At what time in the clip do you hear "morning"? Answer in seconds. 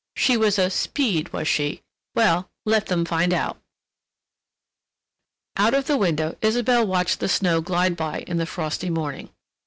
8.89-9.29